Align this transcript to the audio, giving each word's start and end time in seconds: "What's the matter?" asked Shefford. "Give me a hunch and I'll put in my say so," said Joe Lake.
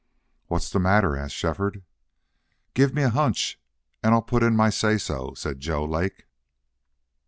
"What's 0.47 0.71
the 0.71 0.79
matter?" 0.79 1.15
asked 1.15 1.35
Shefford. 1.35 1.83
"Give 2.73 2.91
me 2.91 3.03
a 3.03 3.11
hunch 3.11 3.59
and 4.01 4.15
I'll 4.15 4.23
put 4.23 4.41
in 4.41 4.55
my 4.55 4.71
say 4.71 4.97
so," 4.97 5.35
said 5.35 5.59
Joe 5.59 5.85
Lake. 5.85 6.25